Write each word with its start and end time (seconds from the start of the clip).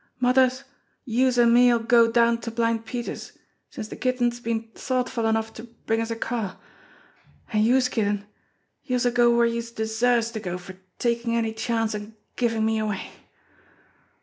'Mother, 0.19 0.49
youse 1.05 1.37
an' 1.37 1.53
me'll 1.53 1.77
go 1.77 2.09
down 2.11 2.39
to 2.41 2.49
Blind 2.49 2.87
Peter's, 2.87 3.33
since 3.69 3.87
de 3.89 3.95
Kitten's 3.95 4.39
been 4.39 4.71
thoughtful 4.73 5.27
enough 5.27 5.53
to 5.53 5.63
bring 5.85 6.01
us 6.01 6.09
a 6.09 6.15
car; 6.15 6.59
an' 7.53 7.61
youse, 7.61 7.87
Kitten, 7.87 8.25
youse'll 8.83 9.11
go 9.13 9.37
where 9.37 9.45
youse 9.45 9.69
deserves 9.69 10.31
to 10.31 10.39
go 10.39 10.57
for 10.57 10.75
takin' 10.97 11.35
any 11.35 11.53
chance 11.53 11.93
on 11.93 12.15
givin' 12.35 12.65
me 12.65 12.79
away.' 12.79 13.11